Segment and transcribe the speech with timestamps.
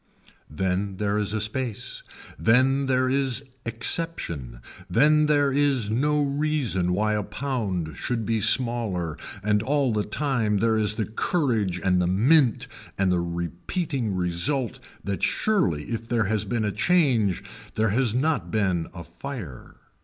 [0.49, 2.01] Then there is a space,
[2.39, 9.15] then there is exception, then there is no reason why a pound should be smaller
[9.43, 12.67] and all the time there is the courage and the mint
[12.97, 17.43] and the repeating result that surely if there has been a change
[17.75, 19.75] there has not been a fire.